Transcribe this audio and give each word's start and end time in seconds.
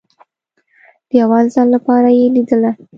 د 1.09 1.11
اول 1.25 1.45
ځل 1.53 1.67
لپاره 1.75 2.09
يې 2.17 2.25
ليدله. 2.33 2.71